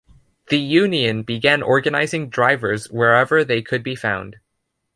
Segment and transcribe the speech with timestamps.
[0.49, 4.37] The union began organizing drivers wherever they could be found.